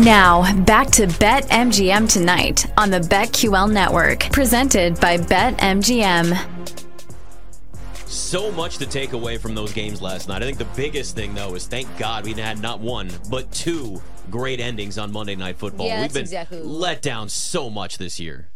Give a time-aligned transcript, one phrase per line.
[0.00, 6.38] Now, back to Bet MGM tonight on the BetQL network, presented by Bet MGM.
[8.06, 10.42] So much to take away from those games last night.
[10.42, 14.00] I think the biggest thing, though, is thank God we had not one, but two
[14.30, 15.88] great endings on Monday Night Football.
[15.88, 18.48] Yeah, We've been exactly let down so much this year.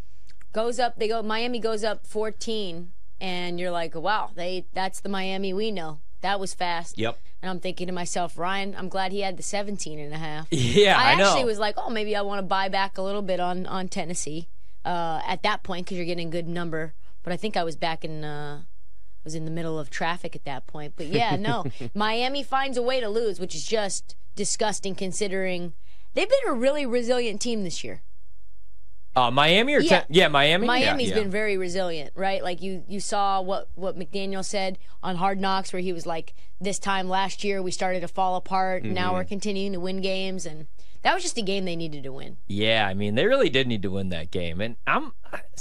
[0.55, 0.99] goes up.
[0.99, 1.23] They go.
[1.23, 2.91] Miami goes up 14,
[3.21, 6.01] and you're like, wow, they that's the Miami we know.
[6.23, 6.97] That was fast.
[6.97, 7.19] Yep.
[7.45, 10.49] And I'm thinking to myself, Ryan, I'm glad he had the 17 and a half.
[10.51, 11.27] Yeah, I, I, know.
[11.27, 13.89] actually was like, oh, maybe I want to buy back a little bit on on
[13.89, 14.49] Tennessee
[14.87, 16.95] uh, at that point because you're getting a good number.
[17.23, 18.25] But I think I was back in.
[18.25, 20.95] Uh, I was in the middle of traffic at that point.
[20.97, 25.75] But yeah, no, Miami finds a way to lose, which is just disgusting considering
[26.15, 28.01] they've been a really resilient team this year.
[29.17, 29.89] Uh, Miami or Yeah.
[30.01, 30.67] Ten- yeah, Miami.
[30.67, 31.23] Miami's yeah, yeah.
[31.23, 32.43] been very resilient, right?
[32.43, 36.35] Like you you saw what what McDaniel said on Hard Knocks where he was like
[36.61, 39.15] this time last year we started to fall apart, now Mm-hmm.
[39.17, 40.67] we're continuing to win games and
[41.03, 42.39] that was just a game they needed to win.
[42.47, 44.63] Yeah, I mean, they really did need to win that game.
[44.63, 45.13] And I'm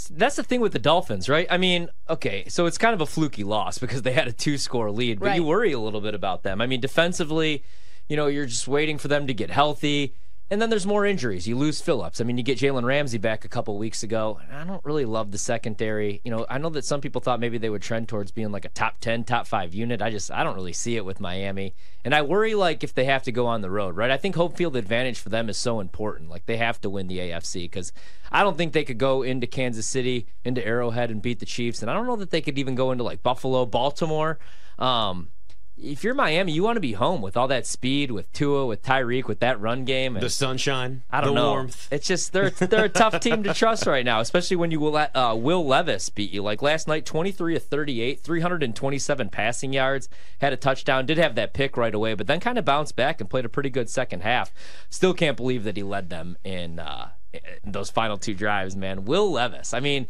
[0.09, 1.45] that's the thing with the Dolphins, right?
[1.51, 4.89] I mean, okay, so it's kind of a fluky loss because they had a two-score
[4.89, 6.61] lead, but you worry a little bit about them.
[6.61, 7.63] I mean, defensively,
[8.07, 10.13] you know, you're just waiting for them to get healthy.
[10.51, 11.47] And then there's more injuries.
[11.47, 12.21] You lose Phillips.
[12.21, 14.39] I mean, you get Jalen Ramsey back a couple weeks ago.
[14.51, 16.21] I don't really love the secondary.
[16.23, 18.65] You know, I know that some people thought maybe they would trend towards being like
[18.65, 20.01] a top 10, top 5 unit.
[20.01, 21.73] I just I don't really see it with Miami.
[22.03, 24.11] And I worry like if they have to go on the road, right?
[24.11, 26.29] I think home field advantage for them is so important.
[26.29, 27.93] Like they have to win the AFC cuz
[28.31, 31.81] I don't think they could go into Kansas City, into Arrowhead and beat the Chiefs.
[31.81, 34.37] And I don't know that they could even go into like Buffalo, Baltimore.
[34.77, 35.29] Um
[35.75, 38.83] if you're Miami, you want to be home with all that speed, with Tua, with
[38.83, 40.15] Tyreek, with that run game.
[40.15, 41.49] And The sunshine, I don't the know.
[41.51, 41.87] warmth.
[41.91, 44.91] It's just they're they're a tough team to trust right now, especially when you will
[44.91, 46.41] let uh, Will Levis beat you.
[46.43, 51.53] Like last night, 23 of 38, 327 passing yards, had a touchdown, did have that
[51.53, 54.21] pick right away, but then kind of bounced back and played a pretty good second
[54.21, 54.53] half.
[54.89, 59.05] Still can't believe that he led them in, uh, in those final two drives, man.
[59.05, 60.07] Will Levis, I mean.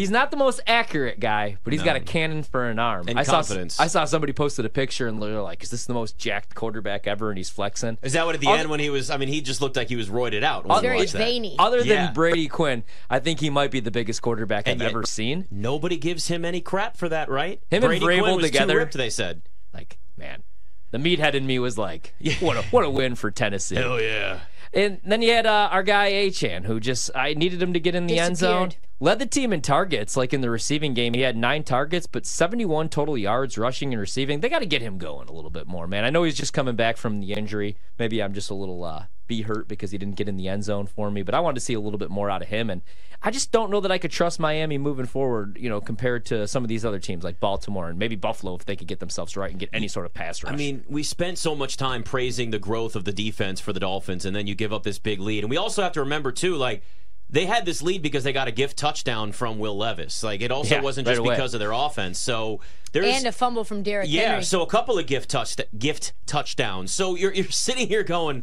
[0.00, 3.06] He's not the most accurate guy, but he's got a cannon for an arm.
[3.08, 3.74] And I confidence.
[3.74, 6.54] saw I saw somebody posted a picture and they're like, "Is this the most jacked
[6.54, 7.98] quarterback ever?" And he's flexing.
[8.02, 9.10] Is that what at the Other- end when he was?
[9.10, 10.64] I mean, he just looked like he was roided out.
[10.66, 11.18] when Very watched that.
[11.18, 11.56] veiny.
[11.58, 12.12] Other than Yeah.
[12.12, 15.46] Brady Quinn, I think he might be the biggest quarterback And I've yet- ever seen.
[15.50, 17.60] Nobody gives him any crap for that, right?
[17.70, 19.42] Him and Brady Vrabel Quinn was together- Too ripped, they said.
[19.74, 20.42] Like, man,
[20.92, 23.76] the meathead in me was like, what a what a win for Tennessee.
[23.76, 24.40] Hell yeah.
[24.72, 27.94] And then you had uh, our guy Achane, who just I needed him to get
[27.94, 28.70] in the end zone.
[29.02, 31.14] Led the team in targets, like in the receiving game.
[31.14, 34.40] He had nine targets, but 71 total yards rushing and receiving.
[34.40, 36.04] They got to get him going a little bit more, man.
[36.04, 37.76] I know he's just coming back from the injury.
[37.98, 40.64] Maybe I'm just a little uh, be hurt because he didn't get in the end
[40.64, 42.68] zone for me, but I wanted to see a little bit more out of him.
[42.68, 42.82] And
[43.22, 46.46] I just don't know that I could trust Miami moving forward, you know, compared to
[46.46, 49.36] some of these other teams like Baltimore and maybe Buffalo if they could get themselves
[49.36, 50.52] right and get any sort of pass rush.
[50.52, 53.80] I mean, we spent so much time praising the growth of the defense for the
[53.80, 55.44] Dolphins, and then you give up this big lead.
[55.44, 56.82] And we also have to remember, too, like,
[57.32, 60.24] they had this lead because they got a gift touchdown from Will Levis.
[60.24, 61.36] Like, it also Yeah, wasn't right just away.
[61.36, 62.18] because of their offense.
[62.18, 62.58] So
[62.90, 63.06] there's.
[63.06, 64.42] and a fumble from Derrick yeah, Henry.
[64.42, 66.90] so a couple of gift touch gift touchdowns.
[66.90, 68.42] So you're you're sitting here going,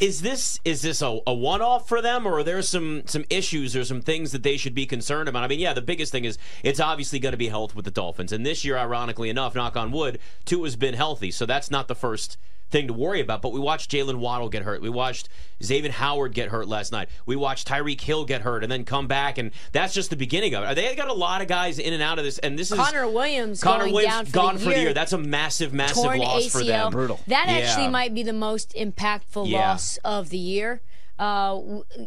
[0.00, 3.24] is this is this a, a one off for them, or are there some some
[3.30, 5.44] issues or some things that they should be concerned about?
[5.44, 7.90] I mean, yeah, the biggest thing is it's obviously going to be health with the
[7.90, 11.70] Dolphins, and this year, ironically enough, knock on wood, Tua has been healthy, so that's
[11.70, 12.36] not the first
[12.70, 13.42] thing to worry about.
[13.42, 14.82] But we watched Jaylen Waddle get hurt.
[14.82, 15.28] We watched
[15.62, 17.08] Xavier Howard get hurt last night.
[17.26, 20.54] We watched Tyreek Hill get hurt and then come back, and that's just the beginning
[20.54, 20.74] of it.
[20.74, 23.08] They got a lot of guys in and out of this, and this is Connor
[23.08, 24.74] Williams Connor going Williams down for gone the for year.
[24.76, 24.94] the year.
[24.94, 26.50] That's a massive, massive torn loss ACL.
[26.50, 26.90] for them.
[26.92, 27.20] Brutal.
[27.28, 27.54] That Yeah.
[27.58, 29.68] actually might be the most impactful Yeah.
[29.70, 30.80] loss of the year.
[31.18, 31.60] Uh,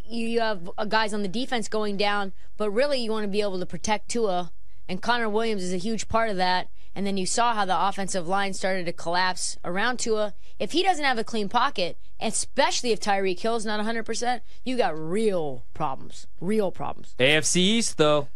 [0.10, 3.42] you have uh, guys on the defense going down, but really you want to be
[3.42, 4.52] able to protect Tua,
[4.90, 6.68] and Connor Williams is a huge part of that.
[6.98, 10.34] And then you saw how the offensive line started to collapse around Tua.
[10.58, 14.98] If he doesn't have a clean pocket, especially if Tyreek Hill's not 100%, you got
[14.98, 16.26] real problems.
[16.42, 17.14] Real problems.
[17.20, 18.30] AFC East though,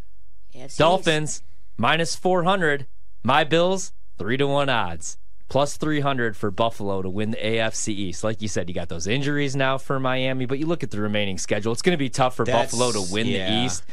[0.54, 1.42] AFC Dolphins
[1.76, 2.86] minus 400.
[3.24, 5.18] My Bills three to one odds.
[5.48, 8.22] Plus 300 for Buffalo to win the AFC East.
[8.22, 11.00] Like you said, you got those injuries now for Miami, but you look at the
[11.00, 11.72] remaining schedule.
[11.72, 13.50] It's going to be tough for That's- Buffalo to win yeah.
[13.50, 13.84] the East.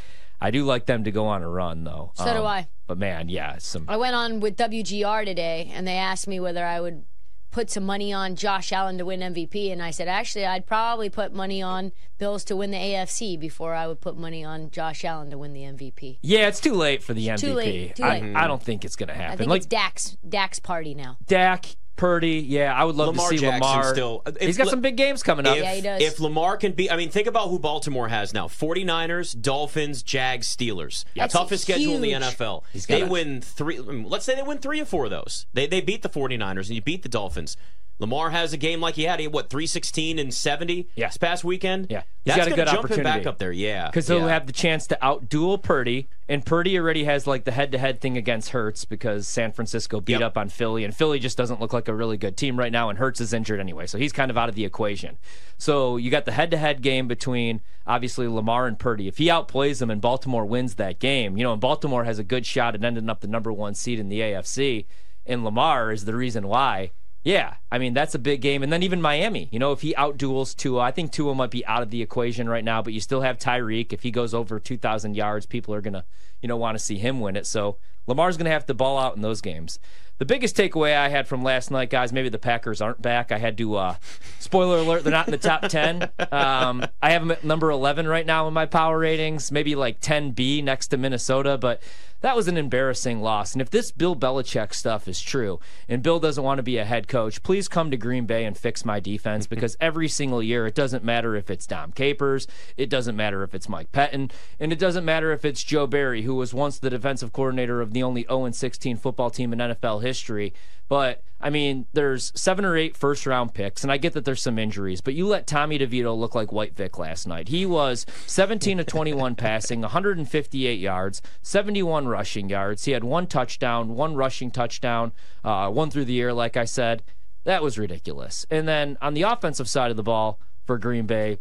[0.41, 2.13] I do like them to go on a run, though.
[2.17, 2.67] Um, So do I.
[2.87, 6.65] But man, yeah, some I went on with WGR today, and they asked me whether
[6.65, 7.03] I would
[7.51, 11.09] put some money on Josh Allen to win MVP, and I said actually I'd probably
[11.09, 15.03] put money on Bills to win the AFC before I would put money on Josh
[15.03, 16.19] Allen to win the MVP.
[16.21, 17.39] Yeah, it's too late for the MVP.
[17.39, 18.35] too late, too I, late.
[18.35, 19.37] I don't think it's going to I happen.
[19.39, 21.17] think Like it's Dak's Dak's party now.
[21.25, 23.93] Dak, Purdy, yeah, I would love Lamar to see Jackson Lamar.
[23.93, 25.57] still- uh, if He's got some big games coming up.
[25.57, 26.01] If, Yeah, he does.
[26.01, 30.47] if Lamar can be, I mean, think about who Baltimore has now 49ers, Dolphins, Jags,
[30.47, 31.03] Steelers.
[31.13, 32.13] That's Toughest schedule in the.
[32.13, 32.63] NFL.
[32.73, 35.45] got They a- win three, mm, let's say they win three or four of those.
[35.53, 37.57] They, they beat the 49ers and you beat the Dolphins.
[37.99, 41.07] Lamar has a game like he had, he had, what, 316 and 70 Yeah.
[41.07, 41.87] this past weekend?
[41.89, 42.03] Yeah.
[42.23, 43.87] He's That's got a good jump him back up there, yeah.
[43.87, 44.27] because he'll yeah.
[44.29, 48.49] have the chance to outduel Purdy, and Purdy already has like the head-to-head thing against
[48.49, 50.21] Hurts because San Francisco beat Yep.
[50.21, 52.89] up on Philly, and Philly just doesn't look like a really good team right now,
[52.89, 55.17] and Hurts is injured anyway, so he's kind of out of the equation.
[55.57, 59.07] So you got the head-to-head game between obviously Lamar and Purdy.
[59.07, 62.23] If he outplays them and Baltimore wins that game, you know, and Baltimore has a
[62.23, 64.85] good shot at ending up the number one seed in the AFC,
[65.25, 66.91] and Lamar is the reason why.
[67.23, 69.49] Yeah, I mean that's a big game, and then even Miami.
[69.51, 72.47] You know, if he outduels Tua, I think Tua might be out of the equation
[72.47, 72.81] right now.
[72.81, 73.91] But you still have Tyreek.
[73.91, 76.05] If he goes over 2,000 yards, people are gonna,
[76.41, 77.45] you know, want to see him win it.
[77.45, 77.77] So
[78.07, 79.79] Lamar's gonna have to ball out in those games.
[80.17, 83.31] The biggest takeaway I had from last night, guys, maybe the Packers aren't back.
[83.31, 83.95] I had to, uh,
[84.39, 86.09] spoiler alert, they're not in the top 10.
[86.29, 90.01] Um, I have them at number 11 right now in my power ratings, maybe like
[90.01, 91.81] 10B next to Minnesota, but
[92.21, 93.53] that was an embarrassing loss.
[93.53, 96.85] And if this Bill Belichick stuff is true, and Bill doesn't want to be a
[96.85, 100.67] head coach, please come to Green Bay and fix my defense because every single year
[100.67, 104.73] it doesn't matter if it's Dom Capers, it doesn't matter if it's Mike Pettine, and
[104.73, 108.03] it doesn't matter if it's Joe Barry, who was once the defensive coordinator of the
[108.03, 110.53] only 0 16 football team in NFL history.
[110.89, 114.41] But I mean, there's seven or eight first round picks, and I get that there's
[114.41, 117.47] some injuries, but you let Tommy DeVito look like White Vick last night.
[117.47, 122.83] He was 17 to 21 passing, 158 yards, 71 rushing yards.
[122.83, 125.13] He had one touchdown, one rushing touchdown,
[125.45, 127.03] uh, one through the air, like I said.
[127.45, 128.45] That was ridiculous.
[128.51, 131.39] And then on the offensive side of the ball for Green Bay,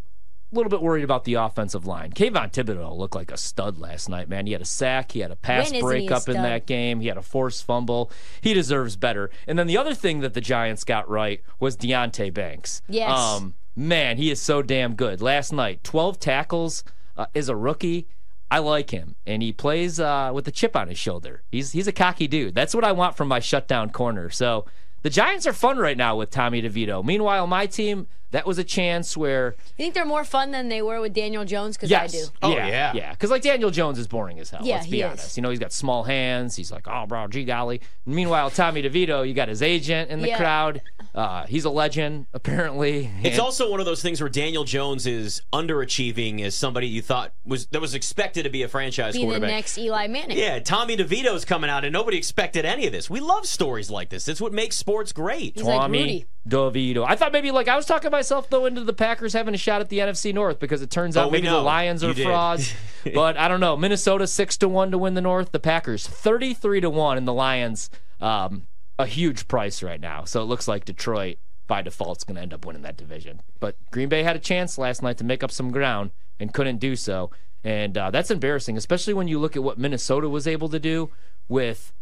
[0.51, 2.11] a little bit worried about the offensive line.
[2.13, 4.47] Kayvon Thibodeaux looked like a stud last night, man.
[4.47, 7.19] He had a sack, he had a pass When breakup in that game, he had
[7.19, 8.11] a forced fumble.
[8.41, 9.31] He deserves better.
[9.47, 12.81] And then the other thing that the Giants got right was Deonte Banks.
[12.89, 13.11] Yes.
[13.11, 15.21] Um, man, he is so damn good.
[15.21, 16.83] Last night, 12 tackles
[17.17, 18.09] uh, is a rookie.
[18.51, 21.43] I like him, and he plays uh, with a chip on his shoulder.
[21.53, 22.55] He's he's a cocky dude.
[22.55, 24.31] That's what I want from my shutdown corner.
[24.31, 24.65] So
[25.03, 27.05] the Giants are fun right now with Tommy DeVito.
[27.05, 30.83] Meanwhile, my team, that was a chance where You think they're more fun than they
[30.83, 31.77] were with Daniel Jones?
[31.77, 32.15] Because Yes.
[32.15, 32.25] I do.
[32.43, 32.67] Oh, yeah.
[32.69, 32.93] yeah.
[32.95, 33.11] Yeah.
[33.13, 34.61] Because, like, Daniel Jones is boring as hell.
[34.63, 35.07] Yeah, let's be he is.
[35.11, 35.37] honest.
[35.37, 36.57] You know, he's got small hands.
[36.57, 37.81] He's like, oh, bro, gee golly.
[38.07, 40.37] Meanwhile, Tommy DeVito, you got his agent in the Yeah.
[40.39, 40.83] crowd.
[41.15, 43.11] Uh, he's a legend, apparently.
[43.23, 47.03] It's And- also one of those things where Daniel Jones is underachieving as somebody you
[47.03, 49.51] thought was that was expected to be a franchise Be the quarterback.
[49.51, 50.37] next Eli Manning.
[50.39, 53.09] Yeah, Tommy DeVito's coming out, and nobody expected any of this.
[53.11, 54.29] We love stories like this.
[54.29, 55.55] It's what makes sports great.
[55.55, 56.27] He's like Tommy Rudy.
[56.49, 57.05] DeVito.
[57.07, 59.81] I thought maybe, like, I was talking myself, though, into the Packers having a shot
[59.81, 62.73] at the NFC North because it turns Oh, out we maybe the Lions are frauds.
[63.15, 63.77] but I don't know.
[63.77, 65.53] Minnesota 6 to 1 to win the North.
[65.53, 67.91] The Packers 33 to 1, and the Lions
[68.21, 68.67] um,
[68.99, 70.25] a huge price right now.
[70.25, 73.43] So it looks like Detroit by default is going to end up winning that division.
[73.61, 76.11] But Green Bay had a chance last night to make up some ground
[76.41, 77.31] and couldn't do so.
[77.63, 81.11] And uh, that's embarrassing, especially when you look at what Minnesota was able to do
[81.49, 81.93] with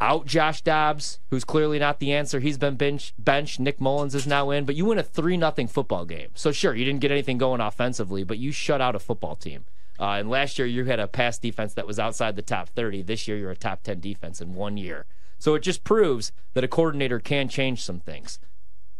[0.00, 2.40] out Josh Dobbs, who's clearly not the answer.
[2.40, 3.60] He's been bench, benched.
[3.60, 6.30] Nick Mullens is now in, but you win a 3 nothing football game.
[6.34, 9.64] So, sure, you didn't get anything going offensively, but you shut out a football team.
[9.98, 13.02] Uh, and last year, you had a pass defense that was outside the top 30.
[13.02, 15.06] This year, you're a top 10 defense in one year.
[15.38, 18.38] So, it just proves that a coordinator can change some things.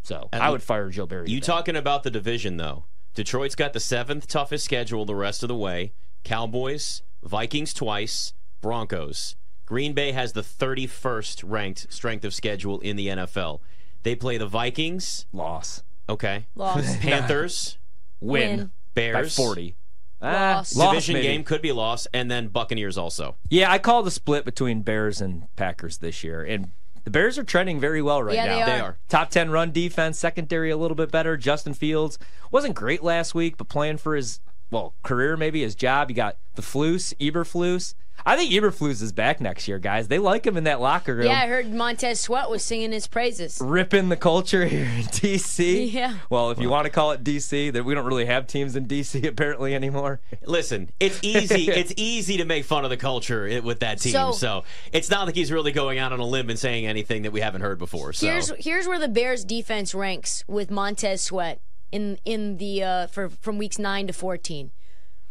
[0.02, 1.30] So, I would fire Joe Barry.
[1.30, 1.46] You today.
[1.46, 2.84] talking about the division though?
[3.14, 5.92] Detroit's got the seventh toughest schedule the rest of the way.
[6.24, 9.36] Cowboys, Vikings twice, Broncos.
[9.66, 13.60] Green Bay has the 31st ranked strength of schedule in the NFL.
[14.02, 15.82] They play the Vikings, Loss.
[16.08, 16.96] okay, Loss.
[17.00, 17.78] Panthers,
[18.20, 18.70] Win, Win.
[18.94, 19.76] Bears, by 40.
[20.22, 20.26] Ah.
[20.56, 20.76] Loss.
[20.76, 21.26] loss, division maybe.
[21.28, 23.36] game could be lost, and then Buccaneers also.
[23.48, 26.70] Yeah, I call the split between Bears and Packers this year, and
[27.04, 28.56] the Bears are trending very well right Yeah, now.
[28.56, 28.66] they are.
[28.66, 28.98] They are.
[29.08, 31.36] Top 10 run defense, secondary a little bit better.
[31.36, 32.18] Justin Fields
[32.50, 34.40] wasn't great last week, but playing for his,
[34.70, 36.10] well, career maybe, his job.
[36.10, 37.94] You got the Flus, Eberflus.
[38.26, 40.08] I think Eberflus is back next year, guys.
[40.08, 41.26] They like him in that locker room.
[41.26, 43.60] Yeah, I heard Montez Sweat was singing his praises.
[43.62, 45.74] Ripping the culture here in DC.
[45.94, 46.14] Yeah.
[46.30, 48.86] Well, if you want to call it DC, that we don't really have teams in
[48.86, 50.20] DC apparently anymore.
[50.44, 51.68] Listen, it's easy.
[51.70, 54.12] it's easy to make fun of the culture with that team.
[54.12, 57.22] So, So- it's not like he's really going out on a limb and saying anything
[57.22, 58.12] that we haven't heard before.
[58.12, 61.60] So Here's here's where the Bears defense ranks with Montez Sweat
[61.92, 64.70] in in the uh, for from weeks nine to fourteen.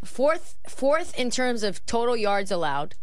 [0.03, 2.95] Fourth fourth in terms of total yards allowed,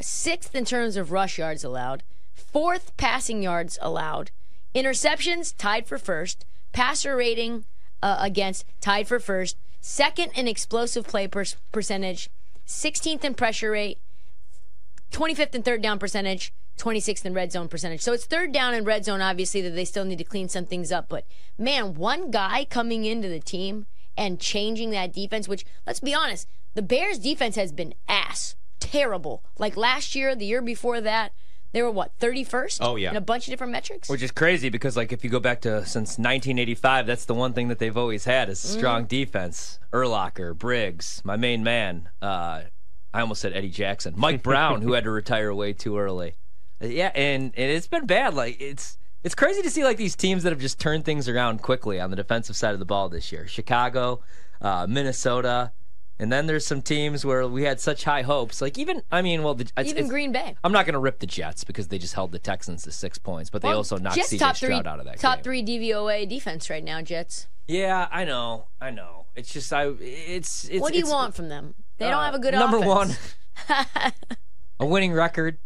[0.00, 2.02] sixth in terms of rush yards allowed,
[2.34, 4.30] fourth passing yards allowed,
[4.74, 7.64] interceptions tied for first, passer rating
[8.02, 12.30] uh, against tied for first, second in explosive play per- percentage,
[12.66, 13.98] 16th in pressure rate,
[15.12, 18.00] 25th in third down percentage, 26th in red zone percentage.
[18.00, 20.64] So it's third down and red zone, obviously, that they still need to clean some
[20.64, 21.08] things up.
[21.08, 21.24] But
[21.58, 23.86] man, one guy coming into the team
[24.18, 28.54] and changing that defense, which, let's be honest, the Bears defense has been ass.
[28.80, 29.42] Terrible.
[29.58, 31.32] Like last year, the year before that,
[31.72, 32.78] They were what 31st?
[32.80, 33.10] Oh, yeah.
[33.10, 34.08] in a bunch of different metrics.
[34.08, 37.52] Which is crazy because, like, if you go back to since 1985, that's the one
[37.52, 39.78] thing that they've always had is a strong defense.
[39.92, 42.08] Urlacher, Briggs, my main man.
[42.22, 42.62] Uh,
[43.12, 44.14] I almost said Eddie Jackson.
[44.16, 46.36] Mike Brown, who had to retire way too early.
[46.82, 48.32] Uh, Yeah, and, and it's been bad.
[48.32, 51.62] Like, it's it's crazy to see like these teams that have just turned things around
[51.62, 53.46] quickly on the defensive side of the ball this year.
[53.46, 54.20] Chicago,
[54.60, 55.72] uh, Minnesota.
[56.20, 58.60] And then there's some teams where we had such high hopes.
[58.60, 60.56] Like even, I mean, well, the, it's, Even it's- Green Bay.
[60.64, 63.18] I'm not going to rip the Jets because they just held the Texans to six
[63.18, 65.20] points, but they Well, also knocked Jets CJ Stroud out of that game.
[65.20, 65.44] top game.
[65.44, 67.02] three DVOA defense right now.
[67.02, 67.46] Jets.
[67.68, 69.26] Yeah, I know, I know.
[69.36, 69.84] It's just I.
[70.00, 70.64] It's.
[70.64, 71.74] it's what do you it's, want from them?
[71.98, 73.36] They don't uh, have a good number offense.
[73.68, 73.86] one.
[74.80, 75.58] a winning record.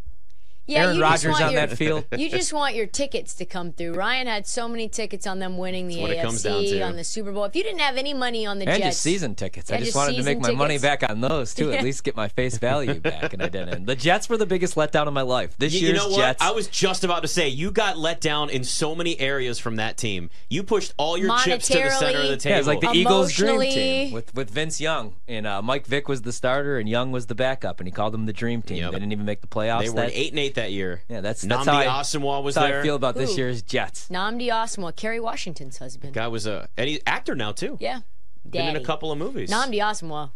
[0.67, 2.05] Yeah, Aaron you just Rodgers want on your, that field.
[2.17, 3.95] You just want your tickets to come through.
[3.95, 6.87] Ryan had so many tickets on them winning the That's what it comes down AFC,
[6.87, 7.45] on the Super Bowl.
[7.45, 9.71] If you didn't have any money on the And Jets, just season tickets.
[9.71, 11.71] I just just wanted to make season my money back on those too.
[11.71, 11.77] Yeah.
[11.77, 13.87] At least get my face value back, and I didn't.
[13.93, 15.55] The Jets were the biggest letdown of my life.
[15.59, 16.17] This You, you year's know what?
[16.17, 16.43] Jets.
[16.43, 19.77] I was just about to say you got let down in so many areas from
[19.77, 20.31] that team.
[20.49, 22.51] You pushed all your chips to the center of the table.
[22.51, 25.87] yeah, it was like the Eagles' dream team with, with Vince Young and uh, Mike
[25.87, 28.63] Vick was the starter and Young was the backup, and he called them the dream
[28.63, 28.79] team.
[28.79, 28.93] Yep.
[28.93, 29.83] They didn't even make the playoffs.
[29.83, 31.03] they were that, eight and eight that year.
[31.09, 32.81] Yeah, that's- that's Nnamdi how I- Asomugha was That's how there.
[32.81, 33.37] I feel about this Who?
[33.39, 34.09] year's Jets.
[34.11, 36.13] Nnamdi Osmo, Kerry Washington's husband.
[36.15, 37.77] Guy was a and he's actor now too.
[37.81, 38.01] Yeah,
[38.49, 39.51] Been in a couple of movies.
[39.51, 40.31] Nnamdi Osmo.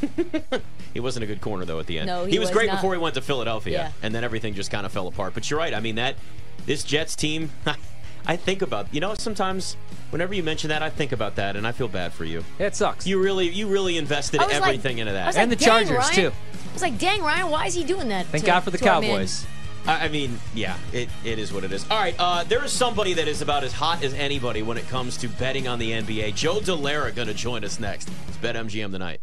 [0.94, 2.06] He wasn't a good corner though at the end.
[2.06, 2.76] No, he was, was great not.
[2.76, 3.92] before he went to Philadelphia, Yeah.
[4.02, 5.32] and then everything just kind of fell apart.
[5.32, 5.72] But you're right.
[5.72, 6.16] I mean that
[6.66, 7.50] this Jets team.
[8.26, 9.76] I think about you know sometimes
[10.10, 12.44] whenever you mention that I think about that and I feel bad for you.
[12.58, 13.06] It sucks.
[13.06, 15.26] You really you really invested I was like- everything into I that.
[15.28, 16.14] was And like, the Chargers, Ryan.
[16.14, 16.32] too.
[16.72, 18.24] I was like, dang, Ryan, why is he doing that?
[18.26, 19.10] Thank to- God for the to our man?
[19.10, 19.46] Cowboys.
[19.86, 21.84] I I mean, yeah, it, it is what it is.
[21.90, 24.88] All right, uh, there is somebody that is about as hot as anybody when it
[24.88, 26.34] comes to betting on the NBA.
[26.34, 28.08] Joe Delara going to join us next.
[28.28, 29.22] It's Bet MGM tonight.